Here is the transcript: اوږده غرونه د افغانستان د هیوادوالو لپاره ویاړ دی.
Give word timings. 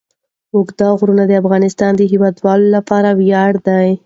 اوږده 0.55 0.87
غرونه 0.99 1.23
د 1.27 1.31
افغانستان 1.41 1.91
د 1.95 2.01
هیوادوالو 2.11 2.67
لپاره 2.75 3.09
ویاړ 3.19 3.51
دی. 3.67 3.89